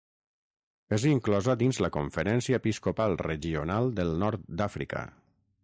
És 0.95 1.03
inclosa 1.09 1.55
dins 1.59 1.81
la 1.85 1.91
Conferència 1.99 2.61
Episcopal 2.63 3.13
Regional 3.23 3.93
del 4.01 4.17
Nord 4.25 4.51
d'Àfrica. 4.63 5.05